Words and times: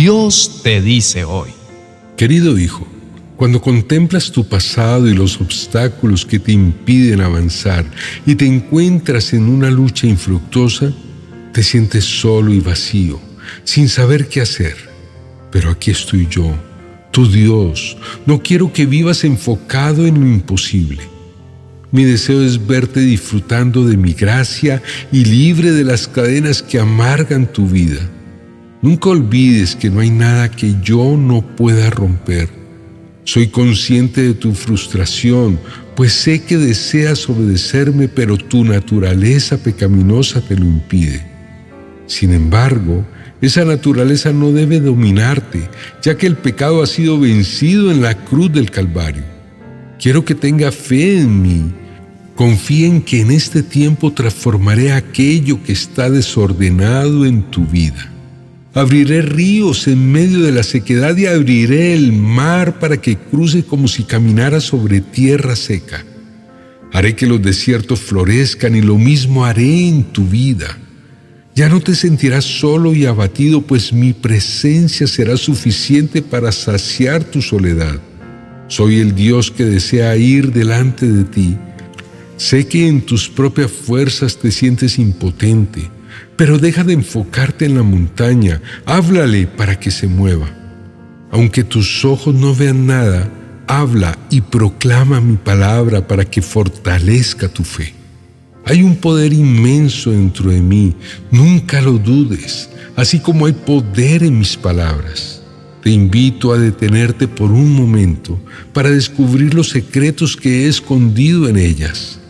Dios 0.00 0.60
te 0.62 0.80
dice 0.80 1.24
hoy. 1.24 1.48
Querido 2.16 2.56
hijo, 2.56 2.86
cuando 3.36 3.60
contemplas 3.60 4.30
tu 4.30 4.48
pasado 4.48 5.08
y 5.08 5.12
los 5.12 5.40
obstáculos 5.40 6.24
que 6.24 6.38
te 6.38 6.52
impiden 6.52 7.20
avanzar 7.20 7.84
y 8.24 8.36
te 8.36 8.46
encuentras 8.46 9.32
en 9.32 9.48
una 9.48 9.72
lucha 9.72 10.06
infructuosa, 10.06 10.92
te 11.52 11.64
sientes 11.64 12.04
solo 12.04 12.52
y 12.52 12.60
vacío, 12.60 13.18
sin 13.64 13.88
saber 13.88 14.28
qué 14.28 14.40
hacer. 14.40 14.76
Pero 15.50 15.72
aquí 15.72 15.90
estoy 15.90 16.28
yo, 16.30 16.54
tu 17.10 17.28
Dios. 17.28 17.96
No 18.24 18.40
quiero 18.40 18.72
que 18.72 18.86
vivas 18.86 19.24
enfocado 19.24 20.06
en 20.06 20.20
lo 20.20 20.28
imposible. 20.28 21.02
Mi 21.90 22.04
deseo 22.04 22.44
es 22.44 22.64
verte 22.64 23.00
disfrutando 23.00 23.84
de 23.84 23.96
mi 23.96 24.12
gracia 24.12 24.80
y 25.10 25.24
libre 25.24 25.72
de 25.72 25.82
las 25.82 26.06
cadenas 26.06 26.62
que 26.62 26.78
amargan 26.78 27.52
tu 27.52 27.66
vida. 27.66 28.08
Nunca 28.80 29.10
olvides 29.10 29.74
que 29.74 29.90
no 29.90 30.00
hay 30.00 30.10
nada 30.10 30.50
que 30.50 30.76
yo 30.82 31.16
no 31.16 31.42
pueda 31.42 31.90
romper. 31.90 32.48
Soy 33.24 33.48
consciente 33.48 34.22
de 34.22 34.34
tu 34.34 34.54
frustración, 34.54 35.58
pues 35.96 36.12
sé 36.12 36.42
que 36.42 36.56
deseas 36.56 37.28
obedecerme, 37.28 38.06
pero 38.06 38.36
tu 38.36 38.64
naturaleza 38.64 39.58
pecaminosa 39.58 40.40
te 40.40 40.56
lo 40.56 40.64
impide. 40.64 41.26
Sin 42.06 42.32
embargo, 42.32 43.04
esa 43.40 43.64
naturaleza 43.64 44.32
no 44.32 44.52
debe 44.52 44.78
dominarte, 44.78 45.68
ya 46.00 46.16
que 46.16 46.28
el 46.28 46.36
pecado 46.36 46.80
ha 46.80 46.86
sido 46.86 47.18
vencido 47.18 47.90
en 47.90 48.00
la 48.00 48.14
cruz 48.14 48.52
del 48.52 48.70
Calvario. 48.70 49.24
Quiero 50.00 50.24
que 50.24 50.36
tenga 50.36 50.70
fe 50.70 51.18
en 51.18 51.42
mí. 51.42 51.72
Confía 52.36 52.86
en 52.86 53.02
que 53.02 53.22
en 53.22 53.32
este 53.32 53.64
tiempo 53.64 54.12
transformaré 54.12 54.92
aquello 54.92 55.60
que 55.64 55.72
está 55.72 56.08
desordenado 56.08 57.26
en 57.26 57.42
tu 57.42 57.66
vida. 57.66 58.08
Abriré 58.78 59.22
ríos 59.22 59.88
en 59.88 60.12
medio 60.12 60.38
de 60.38 60.52
la 60.52 60.62
sequedad 60.62 61.16
y 61.16 61.26
abriré 61.26 61.94
el 61.94 62.12
mar 62.12 62.78
para 62.78 63.00
que 63.00 63.16
cruce 63.16 63.64
como 63.64 63.88
si 63.88 64.04
caminara 64.04 64.60
sobre 64.60 65.00
tierra 65.00 65.56
seca. 65.56 66.04
Haré 66.92 67.16
que 67.16 67.26
los 67.26 67.42
desiertos 67.42 67.98
florezcan 67.98 68.76
y 68.76 68.80
lo 68.80 68.96
mismo 68.96 69.44
haré 69.44 69.88
en 69.88 70.04
tu 70.04 70.28
vida. 70.28 70.78
Ya 71.56 71.68
no 71.68 71.80
te 71.80 71.96
sentirás 71.96 72.44
solo 72.44 72.94
y 72.94 73.04
abatido, 73.04 73.62
pues 73.62 73.92
mi 73.92 74.12
presencia 74.12 75.08
será 75.08 75.36
suficiente 75.36 76.22
para 76.22 76.52
saciar 76.52 77.24
tu 77.24 77.42
soledad. 77.42 77.98
Soy 78.68 79.00
el 79.00 79.12
Dios 79.12 79.50
que 79.50 79.64
desea 79.64 80.16
ir 80.16 80.52
delante 80.52 81.10
de 81.10 81.24
ti. 81.24 81.56
Sé 82.36 82.68
que 82.68 82.86
en 82.86 83.00
tus 83.00 83.28
propias 83.28 83.72
fuerzas 83.72 84.36
te 84.36 84.52
sientes 84.52 85.00
impotente 85.00 85.97
pero 86.38 86.56
deja 86.56 86.84
de 86.84 86.92
enfocarte 86.92 87.64
en 87.64 87.74
la 87.74 87.82
montaña, 87.82 88.62
háblale 88.86 89.48
para 89.48 89.78
que 89.80 89.90
se 89.90 90.06
mueva. 90.06 90.48
Aunque 91.32 91.64
tus 91.64 92.04
ojos 92.04 92.32
no 92.32 92.54
vean 92.54 92.86
nada, 92.86 93.28
habla 93.66 94.16
y 94.30 94.40
proclama 94.40 95.20
mi 95.20 95.36
palabra 95.36 96.06
para 96.06 96.24
que 96.24 96.40
fortalezca 96.40 97.48
tu 97.48 97.64
fe. 97.64 97.92
Hay 98.64 98.84
un 98.84 98.94
poder 98.94 99.32
inmenso 99.32 100.12
dentro 100.12 100.50
de 100.50 100.60
mí, 100.60 100.94
nunca 101.32 101.80
lo 101.80 101.98
dudes, 101.98 102.70
así 102.94 103.18
como 103.18 103.46
hay 103.46 103.52
poder 103.54 104.22
en 104.22 104.38
mis 104.38 104.56
palabras. 104.56 105.42
Te 105.82 105.90
invito 105.90 106.52
a 106.52 106.58
detenerte 106.58 107.26
por 107.26 107.50
un 107.50 107.72
momento 107.72 108.38
para 108.72 108.90
descubrir 108.90 109.54
los 109.54 109.70
secretos 109.70 110.36
que 110.36 110.64
he 110.64 110.68
escondido 110.68 111.48
en 111.48 111.56
ellas. 111.56 112.20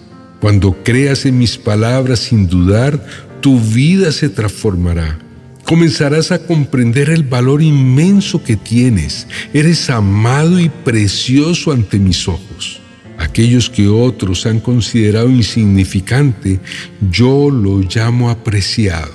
Cuando 0.40 0.82
creas 0.82 1.26
en 1.26 1.36
mis 1.36 1.58
palabras 1.58 2.20
sin 2.20 2.46
dudar, 2.46 3.27
tu 3.41 3.58
vida 3.61 4.12
se 4.12 4.28
transformará. 4.28 5.19
Comenzarás 5.64 6.33
a 6.33 6.39
comprender 6.39 7.11
el 7.11 7.25
valor 7.25 7.62
inmenso 7.62 8.42
que 8.42 8.56
tienes. 8.56 9.27
Eres 9.53 9.91
amado 9.91 10.58
y 10.58 10.70
precioso 10.70 11.72
ante 11.72 11.98
mis 11.98 12.27
ojos. 12.27 12.81
Aquellos 13.19 13.69
que 13.69 13.87
otros 13.87 14.47
han 14.47 14.60
considerado 14.60 15.28
insignificante, 15.28 16.60
yo 17.10 17.50
lo 17.50 17.81
llamo 17.81 18.31
apreciado. 18.31 19.12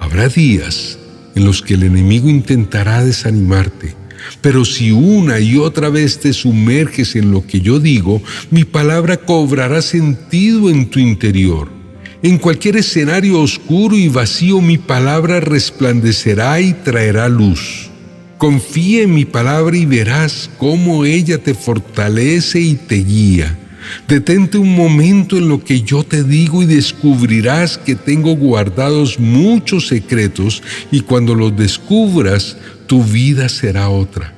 Habrá 0.00 0.28
días 0.28 0.98
en 1.36 1.44
los 1.44 1.62
que 1.62 1.74
el 1.74 1.84
enemigo 1.84 2.28
intentará 2.28 3.04
desanimarte, 3.04 3.94
pero 4.40 4.64
si 4.64 4.90
una 4.90 5.38
y 5.38 5.58
otra 5.58 5.90
vez 5.90 6.18
te 6.18 6.32
sumerges 6.32 7.14
en 7.14 7.30
lo 7.30 7.46
que 7.46 7.60
yo 7.60 7.78
digo, 7.78 8.20
mi 8.50 8.64
palabra 8.64 9.18
cobrará 9.18 9.80
sentido 9.80 10.70
en 10.70 10.90
tu 10.90 10.98
interior 10.98 11.77
en 12.22 12.38
cualquier 12.38 12.76
escenario 12.76 13.40
oscuro 13.40 13.96
y 13.96 14.08
vacío 14.08 14.60
mi 14.60 14.76
palabra 14.78 15.40
resplandecerá 15.40 16.60
y 16.60 16.72
traerá 16.72 17.28
luz. 17.28 17.90
Confía 18.38 19.02
en 19.02 19.14
mi 19.14 19.24
palabra 19.24 19.76
y 19.76 19.86
verás 19.86 20.50
cómo 20.58 21.04
ella 21.04 21.38
te 21.38 21.54
fortalece 21.54 22.60
y 22.60 22.74
te 22.74 22.96
guía. 22.96 23.58
Detente 24.06 24.58
un 24.58 24.74
momento 24.74 25.36
en 25.38 25.48
lo 25.48 25.64
que 25.64 25.82
yo 25.82 26.04
te 26.04 26.22
digo 26.22 26.62
y 26.62 26.66
descubrirás 26.66 27.78
que 27.78 27.94
tengo 27.94 28.36
guardados 28.36 29.18
muchos 29.18 29.88
secretos 29.88 30.62
y 30.90 31.00
cuando 31.00 31.34
los 31.34 31.56
descubras 31.56 32.56
tu 32.86 33.02
vida 33.02 33.48
será 33.48 33.88
otra. 33.88 34.34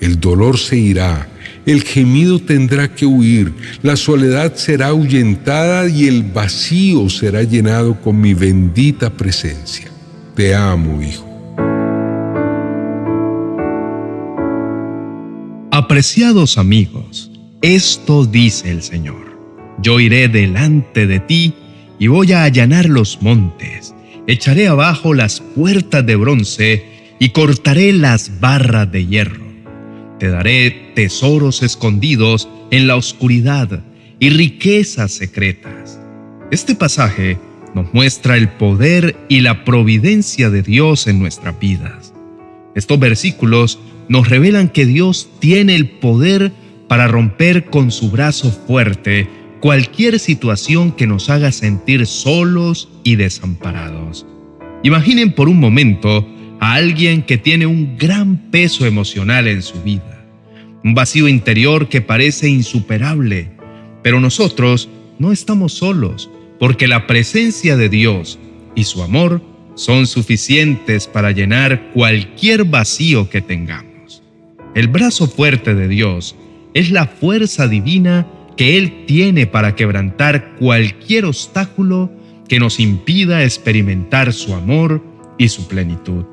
El 0.00 0.18
dolor 0.18 0.58
se 0.58 0.76
irá 0.76 1.29
el 1.66 1.82
gemido 1.82 2.38
tendrá 2.38 2.94
que 2.94 3.06
huir, 3.06 3.52
la 3.82 3.96
soledad 3.96 4.54
será 4.54 4.88
ahuyentada 4.88 5.88
y 5.88 6.06
el 6.06 6.22
vacío 6.22 7.08
será 7.08 7.42
llenado 7.42 8.00
con 8.00 8.20
mi 8.20 8.34
bendita 8.34 9.10
presencia. 9.10 9.90
Te 10.34 10.54
amo, 10.54 11.02
hijo. 11.02 11.26
Apreciados 15.70 16.58
amigos, 16.58 17.30
esto 17.62 18.24
dice 18.24 18.70
el 18.70 18.82
Señor. 18.82 19.38
Yo 19.82 20.00
iré 20.00 20.28
delante 20.28 21.06
de 21.06 21.20
ti 21.20 21.54
y 21.98 22.08
voy 22.08 22.32
a 22.32 22.44
allanar 22.44 22.88
los 22.88 23.22
montes, 23.22 23.94
echaré 24.26 24.68
abajo 24.68 25.14
las 25.14 25.40
puertas 25.40 26.04
de 26.04 26.16
bronce 26.16 26.84
y 27.18 27.30
cortaré 27.30 27.92
las 27.92 28.40
barras 28.40 28.90
de 28.90 29.06
hierro 29.06 29.50
te 30.20 30.28
daré 30.28 30.79
tesoros 30.94 31.62
escondidos 31.62 32.48
en 32.70 32.86
la 32.86 32.96
oscuridad 32.96 33.82
y 34.18 34.30
riquezas 34.30 35.12
secretas. 35.12 36.00
Este 36.50 36.74
pasaje 36.74 37.38
nos 37.74 37.92
muestra 37.94 38.36
el 38.36 38.48
poder 38.48 39.16
y 39.28 39.40
la 39.40 39.64
providencia 39.64 40.50
de 40.50 40.62
Dios 40.62 41.06
en 41.06 41.18
nuestras 41.18 41.58
vidas. 41.58 42.12
Estos 42.74 42.98
versículos 42.98 43.78
nos 44.08 44.28
revelan 44.28 44.68
que 44.68 44.86
Dios 44.86 45.30
tiene 45.38 45.76
el 45.76 45.88
poder 45.88 46.52
para 46.88 47.06
romper 47.06 47.66
con 47.66 47.92
su 47.92 48.10
brazo 48.10 48.50
fuerte 48.50 49.28
cualquier 49.60 50.18
situación 50.18 50.92
que 50.92 51.06
nos 51.06 51.30
haga 51.30 51.52
sentir 51.52 52.06
solos 52.06 52.88
y 53.04 53.16
desamparados. 53.16 54.26
Imaginen 54.82 55.32
por 55.32 55.48
un 55.48 55.60
momento 55.60 56.26
a 56.58 56.74
alguien 56.74 57.22
que 57.22 57.38
tiene 57.38 57.66
un 57.66 57.96
gran 57.96 58.50
peso 58.50 58.86
emocional 58.86 59.46
en 59.46 59.62
su 59.62 59.80
vida, 59.82 60.19
un 60.84 60.94
vacío 60.94 61.28
interior 61.28 61.88
que 61.88 62.00
parece 62.00 62.48
insuperable, 62.48 63.50
pero 64.02 64.20
nosotros 64.20 64.88
no 65.18 65.32
estamos 65.32 65.74
solos, 65.74 66.30
porque 66.58 66.88
la 66.88 67.06
presencia 67.06 67.76
de 67.76 67.88
Dios 67.88 68.38
y 68.74 68.84
su 68.84 69.02
amor 69.02 69.42
son 69.74 70.06
suficientes 70.06 71.06
para 71.06 71.30
llenar 71.30 71.90
cualquier 71.92 72.64
vacío 72.64 73.28
que 73.30 73.40
tengamos. 73.40 74.22
El 74.74 74.88
brazo 74.88 75.26
fuerte 75.26 75.74
de 75.74 75.88
Dios 75.88 76.36
es 76.74 76.90
la 76.90 77.06
fuerza 77.06 77.66
divina 77.66 78.26
que 78.56 78.78
Él 78.78 79.06
tiene 79.06 79.46
para 79.46 79.74
quebrantar 79.74 80.56
cualquier 80.58 81.24
obstáculo 81.24 82.10
que 82.48 82.60
nos 82.60 82.78
impida 82.80 83.44
experimentar 83.44 84.32
su 84.32 84.54
amor 84.54 85.02
y 85.38 85.48
su 85.48 85.66
plenitud. 85.66 86.24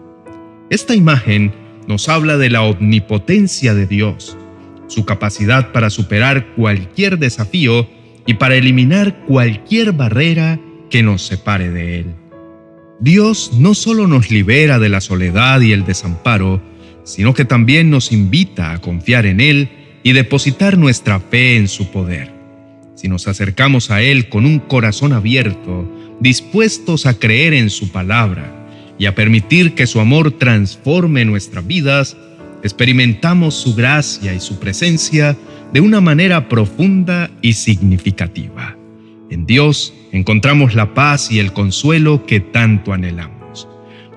Esta 0.69 0.95
imagen 0.95 1.53
nos 1.87 2.09
habla 2.09 2.37
de 2.37 2.49
la 2.49 2.63
omnipotencia 2.63 3.73
de 3.73 3.87
Dios, 3.87 4.37
su 4.87 5.05
capacidad 5.05 5.71
para 5.71 5.89
superar 5.89 6.53
cualquier 6.55 7.17
desafío 7.17 7.87
y 8.25 8.35
para 8.35 8.55
eliminar 8.55 9.23
cualquier 9.25 9.93
barrera 9.93 10.59
que 10.89 11.01
nos 11.01 11.21
separe 11.21 11.71
de 11.71 11.99
Él. 11.99 12.15
Dios 12.99 13.51
no 13.57 13.73
solo 13.73 14.07
nos 14.07 14.31
libera 14.31 14.79
de 14.79 14.89
la 14.89 15.01
soledad 15.01 15.61
y 15.61 15.71
el 15.71 15.85
desamparo, 15.85 16.61
sino 17.03 17.33
que 17.33 17.45
también 17.45 17.89
nos 17.89 18.11
invita 18.11 18.73
a 18.73 18.81
confiar 18.81 19.25
en 19.25 19.39
Él 19.39 19.69
y 20.03 20.13
depositar 20.13 20.77
nuestra 20.77 21.19
fe 21.19 21.55
en 21.57 21.67
su 21.67 21.91
poder. 21.91 22.31
Si 22.95 23.07
nos 23.07 23.27
acercamos 23.27 23.91
a 23.91 24.01
Él 24.01 24.29
con 24.29 24.45
un 24.45 24.59
corazón 24.59 25.13
abierto, 25.13 25.89
dispuestos 26.19 27.05
a 27.05 27.13
creer 27.13 27.53
en 27.53 27.69
su 27.69 27.91
palabra, 27.91 28.56
y 28.97 29.05
a 29.05 29.15
permitir 29.15 29.75
que 29.75 29.87
su 29.87 29.99
amor 29.99 30.31
transforme 30.31 31.25
nuestras 31.25 31.65
vidas, 31.65 32.17
experimentamos 32.63 33.55
su 33.55 33.75
gracia 33.75 34.33
y 34.33 34.39
su 34.39 34.59
presencia 34.59 35.37
de 35.73 35.81
una 35.81 36.01
manera 36.01 36.49
profunda 36.49 37.29
y 37.41 37.53
significativa. 37.53 38.75
En 39.29 39.45
Dios 39.45 39.93
encontramos 40.11 40.73
la 40.73 40.93
paz 40.93 41.31
y 41.31 41.39
el 41.39 41.53
consuelo 41.53 42.25
que 42.25 42.39
tanto 42.39 42.93
anhelamos. 42.93 43.67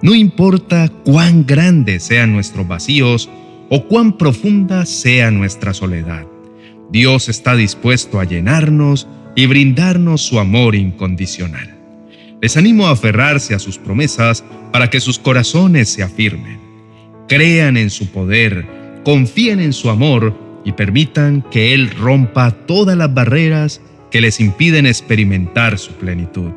No 0.02 0.14
importa 0.14 0.90
cuán 1.04 1.44
grandes 1.44 2.04
sean 2.04 2.32
nuestros 2.32 2.66
vacíos 2.66 3.28
o 3.68 3.86
cuán 3.86 4.16
profunda 4.16 4.86
sea 4.86 5.30
nuestra 5.30 5.74
soledad, 5.74 6.26
Dios 6.90 7.28
está 7.28 7.54
dispuesto 7.54 8.18
a 8.18 8.24
llenarnos 8.24 9.06
y 9.36 9.46
brindarnos 9.46 10.22
su 10.22 10.40
amor 10.40 10.74
incondicional. 10.74 11.79
Les 12.42 12.56
animo 12.56 12.86
a 12.86 12.92
aferrarse 12.92 13.54
a 13.54 13.58
sus 13.58 13.76
promesas 13.76 14.44
para 14.72 14.88
que 14.88 15.00
sus 15.00 15.18
corazones 15.18 15.90
se 15.90 16.02
afirmen. 16.02 16.58
Crean 17.28 17.76
en 17.76 17.90
su 17.90 18.10
poder, 18.10 18.66
confíen 19.04 19.60
en 19.60 19.72
su 19.72 19.90
amor 19.90 20.34
y 20.64 20.72
permitan 20.72 21.44
que 21.50 21.74
Él 21.74 21.90
rompa 21.90 22.50
todas 22.50 22.96
las 22.96 23.12
barreras 23.12 23.80
que 24.10 24.20
les 24.20 24.40
impiden 24.40 24.86
experimentar 24.86 25.78
su 25.78 25.92
plenitud. 25.92 26.50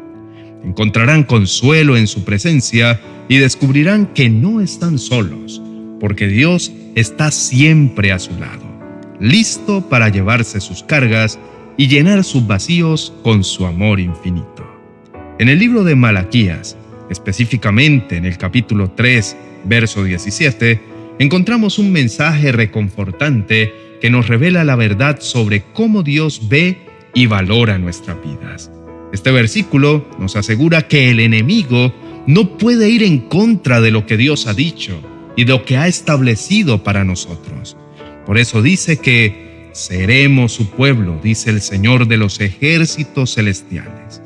Encontrarán 0.63 1.23
consuelo 1.23 1.97
en 1.97 2.07
su 2.07 2.23
presencia 2.23 2.99
y 3.27 3.37
descubrirán 3.37 4.07
que 4.07 4.29
no 4.29 4.61
están 4.61 4.97
solos, 4.97 5.61
porque 5.99 6.27
Dios 6.27 6.71
está 6.95 7.31
siempre 7.31 8.11
a 8.11 8.19
su 8.19 8.31
lado, 8.39 8.63
listo 9.19 9.89
para 9.89 10.09
llevarse 10.09 10.61
sus 10.61 10.81
cargas 10.83 11.37
y 11.77 11.87
llenar 11.87 12.23
sus 12.23 12.47
vacíos 12.47 13.13
con 13.23 13.43
su 13.43 13.65
amor 13.65 13.99
infinito. 13.99 14.72
En 15.39 15.49
el 15.49 15.57
libro 15.57 15.83
de 15.83 15.95
Malaquías, 15.95 16.77
específicamente 17.09 18.17
en 18.17 18.25
el 18.25 18.37
capítulo 18.37 18.91
3, 18.91 19.35
verso 19.63 20.03
17, 20.03 20.79
encontramos 21.17 21.79
un 21.79 21.91
mensaje 21.91 22.51
reconfortante 22.51 23.73
que 23.99 24.11
nos 24.11 24.27
revela 24.27 24.63
la 24.63 24.75
verdad 24.75 25.19
sobre 25.21 25.63
cómo 25.73 26.03
Dios 26.03 26.49
ve 26.49 26.77
y 27.15 27.25
valora 27.25 27.79
nuestras 27.79 28.17
vidas. 28.23 28.71
Este 29.11 29.31
versículo 29.31 30.07
nos 30.19 30.35
asegura 30.35 30.87
que 30.87 31.09
el 31.09 31.19
enemigo 31.19 31.91
no 32.27 32.55
puede 32.59 32.91
ir 32.91 33.01
en 33.01 33.17
contra 33.17 33.81
de 33.81 33.89
lo 33.89 34.05
que 34.05 34.17
Dios 34.17 34.45
ha 34.45 34.53
dicho 34.53 35.01
y 35.35 35.45
de 35.45 35.53
lo 35.53 35.65
que 35.65 35.77
ha 35.77 35.87
establecido 35.87 36.83
para 36.83 37.03
nosotros. 37.03 37.75
Por 38.27 38.37
eso 38.37 38.61
dice 38.61 38.97
que 38.97 39.71
seremos 39.73 40.53
su 40.53 40.69
pueblo, 40.69 41.19
dice 41.23 41.49
el 41.49 41.61
Señor 41.61 42.07
de 42.07 42.17
los 42.17 42.39
ejércitos 42.39 43.33
celestiales. 43.33 44.22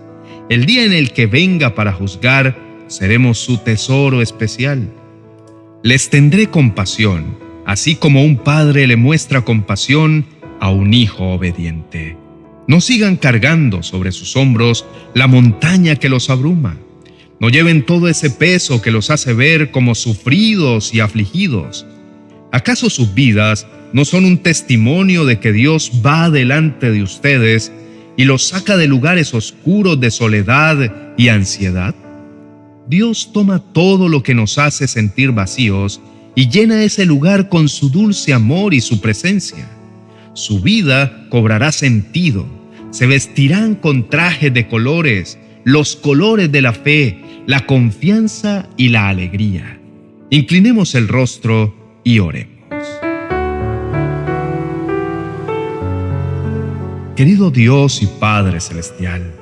El 0.49 0.65
día 0.65 0.85
en 0.85 0.93
el 0.93 1.11
que 1.11 1.25
venga 1.25 1.75
para 1.75 1.93
juzgar, 1.93 2.57
seremos 2.87 3.39
su 3.39 3.57
tesoro 3.57 4.21
especial. 4.21 4.89
Les 5.83 6.09
tendré 6.09 6.47
compasión, 6.47 7.37
así 7.65 7.95
como 7.95 8.23
un 8.23 8.37
padre 8.37 8.87
le 8.87 8.95
muestra 8.95 9.41
compasión 9.41 10.25
a 10.59 10.69
un 10.71 10.93
hijo 10.93 11.33
obediente. 11.33 12.17
No 12.67 12.81
sigan 12.81 13.15
cargando 13.15 13.83
sobre 13.83 14.11
sus 14.11 14.35
hombros 14.35 14.85
la 15.13 15.27
montaña 15.27 15.95
que 15.95 16.09
los 16.09 16.29
abruma 16.29 16.77
no 17.39 17.49
lleven 17.49 17.85
todo 17.85 18.07
ese 18.07 18.31
peso 18.31 18.81
que 18.81 18.91
los 18.91 19.09
hace 19.09 19.33
ver 19.33 19.69
como 19.69 19.93
sufridos 19.93 20.93
y 20.93 21.01
afligidos. 21.01 21.85
¿Acaso 22.51 22.89
sus 22.89 23.13
vidas 23.13 23.67
no 23.93 24.05
son 24.05 24.25
un 24.25 24.39
testimonio 24.39 25.23
de 25.23 25.39
que 25.39 25.51
Dios 25.51 26.01
va 26.05 26.29
delante 26.29 26.91
de 26.91 27.03
ustedes 27.03 27.71
y 28.17 28.25
los 28.25 28.47
saca 28.47 28.75
de 28.75 28.87
lugares 28.87 29.33
oscuros 29.33 29.99
de 29.99 30.11
soledad 30.11 31.15
y 31.15 31.29
ansiedad? 31.29 31.95
Dios 32.89 33.31
toma 33.33 33.59
todo 33.59 34.09
lo 34.09 34.23
que 34.23 34.33
nos 34.33 34.57
hace 34.57 34.87
sentir 34.87 35.31
vacíos 35.31 36.01
y 36.35 36.49
llena 36.49 36.83
ese 36.83 37.05
lugar 37.05 37.49
con 37.49 37.69
su 37.69 37.89
dulce 37.89 38.33
amor 38.33 38.73
y 38.73 38.81
su 38.81 38.99
presencia. 38.99 39.69
Su 40.33 40.61
vida 40.61 41.27
cobrará 41.29 41.71
sentido, 41.71 42.45
se 42.91 43.07
vestirán 43.07 43.75
con 43.75 44.09
trajes 44.09 44.53
de 44.53 44.67
colores, 44.67 45.37
los 45.63 45.95
colores 45.95 46.51
de 46.51 46.61
la 46.61 46.73
fe, 46.73 47.19
la 47.45 47.65
confianza 47.65 48.69
y 48.77 48.89
la 48.89 49.09
alegría. 49.09 49.79
Inclinemos 50.29 50.95
el 50.95 51.07
rostro 51.07 52.01
y 52.03 52.19
oremos. 52.19 52.56
Querido 57.17 57.49
Dios 57.49 58.03
y 58.03 58.05
Padre 58.05 58.59
Celestial, 58.59 59.33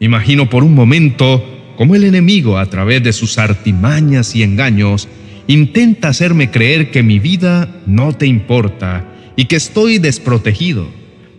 imagino 0.00 0.48
por 0.48 0.64
un 0.64 0.74
momento 0.74 1.44
cómo 1.76 1.94
el 1.94 2.04
enemigo, 2.04 2.56
a 2.56 2.64
través 2.64 3.02
de 3.02 3.12
sus 3.12 3.36
artimañas 3.36 4.34
y 4.34 4.42
engaños, 4.42 5.08
intenta 5.46 6.08
hacerme 6.08 6.50
creer 6.50 6.90
que 6.90 7.02
mi 7.02 7.18
vida 7.18 7.82
no 7.84 8.14
te 8.14 8.24
importa 8.24 9.04
y 9.36 9.44
que 9.44 9.56
estoy 9.56 9.98
desprotegido. 9.98 10.88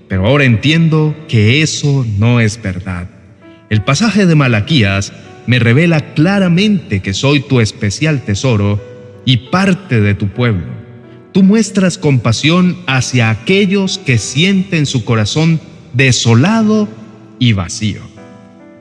Pero 0.08 0.28
ahora 0.28 0.44
entiendo 0.44 1.16
que 1.28 1.64
eso 1.64 2.06
no 2.20 2.40
es 2.40 2.62
verdad. 2.62 3.10
El 3.72 3.82
pasaje 3.82 4.28
de 4.28 4.36
Malaquías 4.36 5.12
me 5.48 5.58
revela 5.58 6.14
claramente 6.14 7.00
que 7.00 7.16
soy 7.16 7.40
tu 7.40 7.62
especial 7.62 8.22
tesoro 8.22 8.80
y 9.26 9.38
parte 9.50 10.02
de 10.02 10.14
tu 10.14 10.28
pueblo. 10.28 10.68
Tú 11.32 11.42
muestras 11.42 11.98
compasión 11.98 12.78
hacia 12.86 13.32
aquellos 13.32 13.98
que 13.98 14.20
sienten 14.20 14.86
su 14.86 15.04
corazón 15.04 15.60
desolado 15.94 16.88
y 17.40 17.54
vacío. 17.54 18.02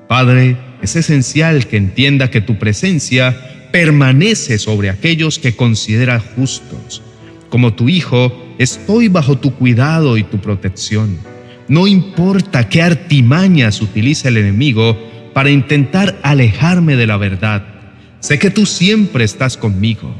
Padre, 0.08 0.56
es 0.82 0.96
esencial 0.96 1.66
que 1.66 1.76
entienda 1.76 2.31
que 2.31 2.40
tu 2.40 2.58
presencia 2.58 3.69
permanece 3.72 4.58
sobre 4.58 4.90
aquellos 4.90 5.38
que 5.38 5.55
considera 5.55 6.20
justos. 6.20 7.02
Como 7.49 7.75
tu 7.75 7.88
hijo, 7.88 8.32
estoy 8.58 9.08
bajo 9.08 9.38
tu 9.38 9.55
cuidado 9.55 10.16
y 10.16 10.22
tu 10.22 10.38
protección. 10.38 11.19
No 11.69 11.87
importa 11.87 12.69
qué 12.69 12.82
artimañas 12.82 13.82
utiliza 13.82 14.28
el 14.28 14.38
enemigo 14.38 14.96
para 15.34 15.50
intentar 15.50 16.19
alejarme 16.22 16.96
de 16.96 17.06
la 17.06 17.16
verdad. 17.16 17.64
Sé 18.20 18.38
que 18.38 18.50
tú 18.50 18.66
siempre 18.66 19.25
estás 19.25 19.56
conmigo. 19.56 20.14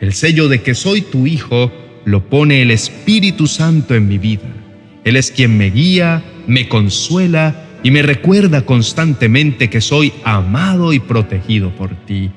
El 0.00 0.12
sello 0.12 0.48
de 0.48 0.62
que 0.62 0.74
soy 0.74 1.02
tu 1.02 1.26
hijo 1.26 1.72
lo 2.04 2.28
pone 2.28 2.62
el 2.62 2.70
Espíritu 2.70 3.46
Santo 3.46 3.94
en 3.94 4.08
mi 4.08 4.18
vida. 4.18 4.48
Él 5.08 5.16
es 5.16 5.30
quien 5.30 5.56
me 5.56 5.70
guía, 5.70 6.22
me 6.46 6.68
consuela 6.68 7.64
y 7.82 7.90
me 7.90 8.02
recuerda 8.02 8.66
constantemente 8.66 9.70
que 9.70 9.80
soy 9.80 10.12
amado 10.22 10.92
y 10.92 10.98
protegido 10.98 11.70
por 11.74 11.94
ti, 12.04 12.30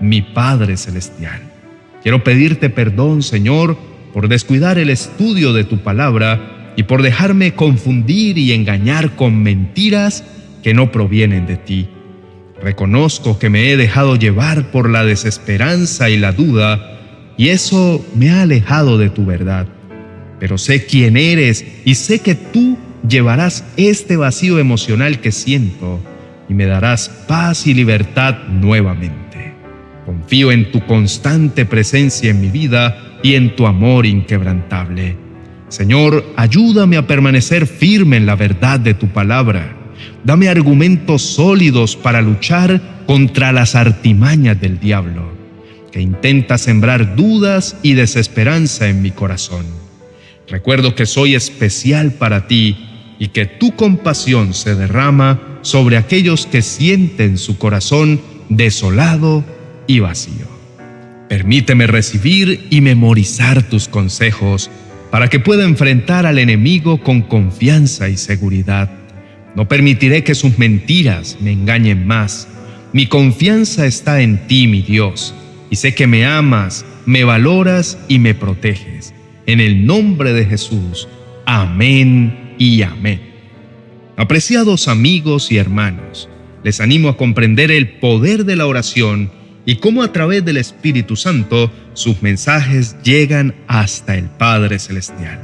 mi 0.00 0.20
Padre 0.20 0.76
Celestial. 0.76 1.40
Quiero 2.02 2.22
pedirte 2.22 2.68
perdón, 2.68 3.22
Señor, 3.22 3.78
por 4.12 4.28
descuidar 4.28 4.78
el 4.78 4.90
estudio 4.90 5.54
de 5.54 5.64
tu 5.64 5.78
palabra 5.78 6.74
y 6.76 6.82
por 6.82 7.00
dejarme 7.00 7.54
confundir 7.54 8.36
y 8.36 8.52
engañar 8.52 9.16
con 9.16 9.42
mentiras 9.42 10.22
que 10.62 10.74
no 10.74 10.92
provienen 10.92 11.46
de 11.46 11.56
ti. 11.56 11.88
Reconozco 12.62 13.38
que 13.38 13.48
me 13.48 13.70
he 13.70 13.78
dejado 13.78 14.16
llevar 14.16 14.70
por 14.70 14.90
la 14.90 15.02
desesperanza 15.02 16.10
y 16.10 16.18
la 16.18 16.32
duda, 16.32 16.98
y 17.38 17.48
eso 17.48 18.04
me 18.14 18.30
ha 18.30 18.42
alejado 18.42 18.98
de 18.98 19.08
tu 19.08 19.24
verdad. 19.24 19.66
Pero 20.40 20.58
sé 20.58 20.86
quién 20.86 21.16
eres 21.16 21.64
y 21.84 21.94
sé 21.94 22.20
que 22.20 22.34
tú 22.34 22.78
llevarás 23.08 23.64
este 23.76 24.16
vacío 24.16 24.58
emocional 24.58 25.20
que 25.20 25.32
siento 25.32 26.00
y 26.48 26.54
me 26.54 26.66
darás 26.66 27.08
paz 27.26 27.66
y 27.66 27.74
libertad 27.74 28.48
nuevamente. 28.48 29.54
Confío 30.06 30.52
en 30.52 30.70
tu 30.70 30.84
constante 30.86 31.66
presencia 31.66 32.30
en 32.30 32.40
mi 32.40 32.48
vida 32.48 33.18
y 33.22 33.34
en 33.34 33.56
tu 33.56 33.66
amor 33.66 34.06
inquebrantable. 34.06 35.16
Señor, 35.68 36.24
ayúdame 36.36 36.96
a 36.96 37.06
permanecer 37.06 37.66
firme 37.66 38.16
en 38.16 38.26
la 38.26 38.36
verdad 38.36 38.80
de 38.80 38.94
tu 38.94 39.08
palabra 39.08 39.78
Dame 40.24 40.48
argumentos 40.48 41.22
sólidos 41.22 41.96
para 41.96 42.20
luchar 42.20 42.80
contra 43.06 43.52
las 43.52 43.74
artimañas 43.74 44.60
del 44.60 44.78
diablo, 44.78 45.32
que 45.92 46.00
intenta 46.00 46.58
sembrar 46.58 47.16
dudas 47.16 47.76
y 47.82 47.94
desesperanza 47.94 48.88
en 48.88 49.00
mi 49.00 49.10
corazón. 49.10 49.64
Recuerdo 50.48 50.94
que 50.94 51.06
soy 51.06 51.34
especial 51.34 52.12
para 52.14 52.46
ti 52.46 52.76
y 53.18 53.28
que 53.28 53.46
tu 53.46 53.76
compasión 53.76 54.54
se 54.54 54.74
derrama 54.74 55.58
sobre 55.62 55.96
aquellos 55.96 56.46
que 56.46 56.62
sienten 56.62 57.36
su 57.36 57.58
corazón 57.58 58.20
desolado 58.48 59.44
y 59.86 60.00
vacío. 60.00 60.46
Permíteme 61.28 61.86
recibir 61.86 62.66
y 62.70 62.80
memorizar 62.80 63.62
tus 63.62 63.88
consejos 63.88 64.70
para 65.10 65.28
que 65.28 65.40
pueda 65.40 65.64
enfrentar 65.64 66.24
al 66.24 66.38
enemigo 66.38 67.02
con 67.02 67.22
confianza 67.22 68.08
y 68.08 68.16
seguridad. 68.16 68.90
No 69.54 69.68
permitiré 69.68 70.24
que 70.24 70.34
sus 70.34 70.58
mentiras 70.58 71.36
me 71.40 71.52
engañen 71.52 72.06
más. 72.06 72.48
Mi 72.94 73.06
confianza 73.06 73.84
está 73.84 74.22
en 74.22 74.46
ti, 74.46 74.66
mi 74.66 74.80
Dios, 74.80 75.34
y 75.68 75.76
sé 75.76 75.94
que 75.94 76.06
me 76.06 76.24
amas, 76.24 76.86
me 77.04 77.24
valoras 77.24 77.98
y 78.08 78.18
me 78.18 78.34
proteges. 78.34 79.12
En 79.48 79.60
el 79.60 79.86
nombre 79.86 80.34
de 80.34 80.44
Jesús. 80.44 81.08
Amén 81.46 82.54
y 82.58 82.82
amén. 82.82 83.18
Apreciados 84.18 84.88
amigos 84.88 85.50
y 85.50 85.56
hermanos, 85.56 86.28
les 86.62 86.82
animo 86.82 87.08
a 87.08 87.16
comprender 87.16 87.70
el 87.70 87.88
poder 87.98 88.44
de 88.44 88.56
la 88.56 88.66
oración 88.66 89.30
y 89.64 89.76
cómo 89.76 90.02
a 90.02 90.12
través 90.12 90.44
del 90.44 90.58
Espíritu 90.58 91.16
Santo 91.16 91.72
sus 91.94 92.20
mensajes 92.20 92.94
llegan 93.02 93.54
hasta 93.68 94.16
el 94.16 94.26
Padre 94.26 94.78
Celestial. 94.78 95.40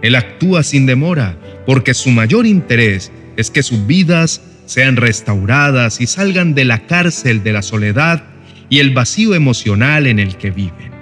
Él 0.00 0.14
actúa 0.14 0.62
sin 0.62 0.86
demora 0.86 1.38
porque 1.66 1.92
su 1.92 2.08
mayor 2.12 2.46
interés 2.46 3.12
es 3.36 3.50
que 3.50 3.62
sus 3.62 3.86
vidas 3.86 4.40
sean 4.64 4.96
restauradas 4.96 6.00
y 6.00 6.06
salgan 6.06 6.54
de 6.54 6.64
la 6.64 6.86
cárcel 6.86 7.42
de 7.42 7.52
la 7.52 7.60
soledad 7.60 8.24
y 8.70 8.78
el 8.78 8.94
vacío 8.94 9.34
emocional 9.34 10.06
en 10.06 10.18
el 10.18 10.38
que 10.38 10.50
viven. 10.50 10.93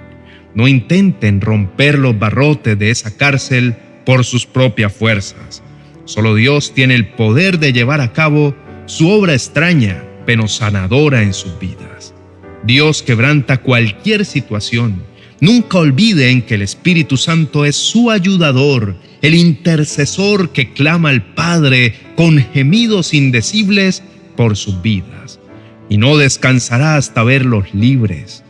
No 0.55 0.67
intenten 0.67 1.41
romper 1.41 1.97
los 1.97 2.17
barrotes 2.17 2.77
de 2.77 2.91
esa 2.91 3.15
cárcel 3.15 3.75
por 4.05 4.25
sus 4.25 4.45
propias 4.45 4.93
fuerzas. 4.93 5.63
Solo 6.05 6.35
Dios 6.35 6.73
tiene 6.73 6.95
el 6.95 7.07
poder 7.07 7.59
de 7.59 7.73
llevar 7.73 8.01
a 8.01 8.13
cabo 8.13 8.55
su 8.85 9.09
obra 9.09 9.33
extraña 9.33 10.03
pero 10.25 10.47
sanadora 10.47 11.21
en 11.21 11.33
sus 11.33 11.59
vidas. 11.59 12.13
Dios 12.63 13.03
quebranta 13.03 13.57
cualquier 13.57 14.25
situación. 14.25 15.03
Nunca 15.39 15.79
olviden 15.79 16.41
que 16.41 16.55
el 16.55 16.61
Espíritu 16.61 17.17
Santo 17.17 17.65
es 17.65 17.75
su 17.75 18.09
ayudador, 18.09 18.95
el 19.21 19.35
intercesor 19.35 20.51
que 20.51 20.71
clama 20.71 21.09
al 21.09 21.33
Padre 21.33 21.95
con 22.15 22.37
gemidos 22.37 23.13
indecibles 23.13 24.03
por 24.37 24.55
sus 24.55 24.81
vidas. 24.81 25.39
Y 25.89 25.97
no 25.97 26.17
descansará 26.17 26.95
hasta 26.95 27.23
verlos 27.23 27.73
libres. 27.73 28.42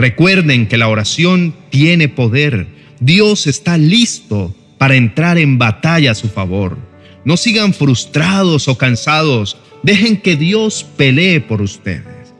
Recuerden 0.00 0.66
que 0.66 0.78
la 0.78 0.88
oración 0.88 1.54
tiene 1.68 2.08
poder. 2.08 2.66
Dios 3.00 3.46
está 3.46 3.76
listo 3.76 4.54
para 4.78 4.96
entrar 4.96 5.36
en 5.36 5.58
batalla 5.58 6.12
a 6.12 6.14
su 6.14 6.30
favor. 6.30 6.78
No 7.26 7.36
sigan 7.36 7.74
frustrados 7.74 8.66
o 8.68 8.78
cansados 8.78 9.58
Dejen 9.82 10.18
que 10.18 10.36
Dios 10.36 10.86
pelee 10.96 11.40
por 11.40 11.62
ustedes. 11.62 12.34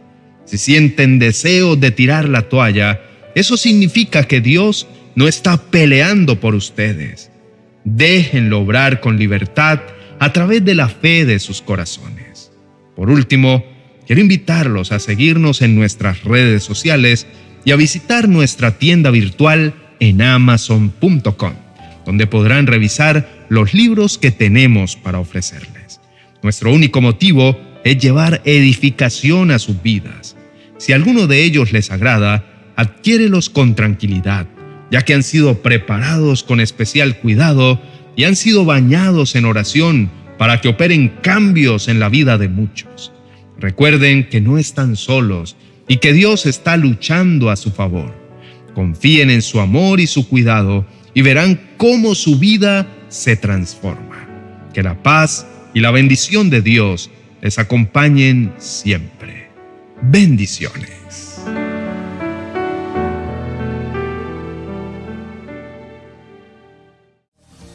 Si 0.44 0.58
sienten 0.58 1.18
deseo 1.18 1.76
de 1.76 1.90
tirar 1.90 2.28
la 2.28 2.42
toalla, 2.42 3.00
eso 3.34 3.56
significa 3.56 4.24
que 4.24 4.40
Dios 4.40 4.86
no 5.14 5.28
está 5.28 5.56
peleando 5.56 6.40
por 6.40 6.54
ustedes. 6.54 7.30
Déjenlo 7.84 8.60
obrar 8.60 9.00
con 9.00 9.18
libertad 9.18 9.80
a 10.18 10.32
través 10.32 10.64
de 10.64 10.74
la 10.74 10.88
fe 10.88 11.24
de 11.24 11.38
sus 11.38 11.62
corazones. 11.62 12.52
Por 12.94 13.10
último, 13.10 13.64
quiero 14.06 14.20
invitarlos 14.20 14.92
a 14.92 14.98
seguirnos 14.98 15.62
en 15.62 15.76
nuestras 15.76 16.24
redes 16.24 16.62
sociales 16.62 17.26
y 17.64 17.72
a 17.72 17.76
visitar 17.76 18.28
nuestra 18.28 18.78
tienda 18.78 19.10
virtual 19.10 19.74
en 20.00 20.22
amazon.com, 20.22 21.52
donde 22.06 22.26
podrán 22.26 22.66
revisar 22.66 23.46
los 23.48 23.74
libros 23.74 24.18
que 24.18 24.30
tenemos 24.30 24.96
para 24.96 25.18
ofrecerles. 25.18 26.00
Nuestro 26.42 26.72
único 26.72 27.00
motivo 27.00 27.58
es 27.84 27.98
llevar 27.98 28.40
edificación 28.44 29.50
a 29.50 29.58
sus 29.58 29.82
vidas. 29.82 30.36
Si 30.78 30.92
alguno 30.92 31.26
de 31.26 31.44
ellos 31.44 31.72
les 31.72 31.90
agrada, 31.90 32.72
adquiérelos 32.76 33.50
con 33.50 33.74
tranquilidad, 33.74 34.46
ya 34.90 35.02
que 35.02 35.14
han 35.14 35.22
sido 35.22 35.62
preparados 35.62 36.42
con 36.42 36.60
especial 36.60 37.18
cuidado 37.18 37.80
y 38.16 38.24
han 38.24 38.36
sido 38.36 38.64
bañados 38.64 39.34
en 39.34 39.44
oración 39.44 40.10
para 40.38 40.60
que 40.60 40.68
operen 40.68 41.08
cambios 41.20 41.88
en 41.88 42.00
la 42.00 42.08
vida 42.08 42.38
de 42.38 42.48
muchos. 42.48 43.12
Recuerden 43.58 44.28
que 44.28 44.40
no 44.40 44.56
están 44.56 44.96
solos 44.96 45.56
y 45.90 45.96
que 45.96 46.12
Dios 46.12 46.46
está 46.46 46.76
luchando 46.76 47.50
a 47.50 47.56
su 47.56 47.72
favor. 47.72 48.14
Confíen 48.76 49.28
en 49.28 49.42
su 49.42 49.58
amor 49.58 49.98
y 49.98 50.06
su 50.06 50.28
cuidado 50.28 50.86
y 51.14 51.22
verán 51.22 51.60
cómo 51.78 52.14
su 52.14 52.38
vida 52.38 52.86
se 53.08 53.34
transforma. 53.34 54.28
Que 54.72 54.84
la 54.84 55.02
paz 55.02 55.48
y 55.74 55.80
la 55.80 55.90
bendición 55.90 56.48
de 56.48 56.62
Dios 56.62 57.10
les 57.42 57.58
acompañen 57.58 58.54
siempre. 58.58 59.50
Bendiciones. 60.00 61.40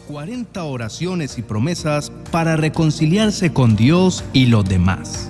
...40 0.08 0.64
oraciones 0.64 1.38
y 1.38 1.42
promesas 1.42 2.14
para 2.32 2.56
reconciliarse 2.56 3.52
con 3.52 3.76
Dios 3.76 4.24
y 4.32 4.46
los 4.46 4.64
demás. 4.64 5.30